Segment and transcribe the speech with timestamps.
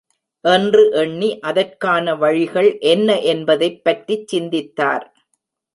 [0.45, 5.05] என்று எண்ணி அதற்கான வழிகள் என்ன என்பதைப் பற்றிச் சிந்தித்தார்.